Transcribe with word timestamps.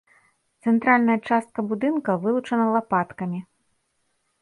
Цэнтральная 0.63 1.17
частка 1.29 1.59
будынка 1.73 2.11
вылучана 2.25 2.67
лапаткамі. 2.79 3.47